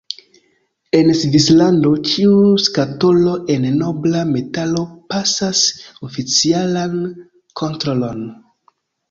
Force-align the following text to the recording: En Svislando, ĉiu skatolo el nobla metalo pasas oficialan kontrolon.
En 0.99 1.09
Svislando, 1.17 1.91
ĉiu 2.11 2.31
skatolo 2.67 3.33
el 3.57 3.67
nobla 3.83 4.23
metalo 4.31 4.83
pasas 5.13 5.63
oficialan 6.09 6.99
kontrolon. 7.63 8.27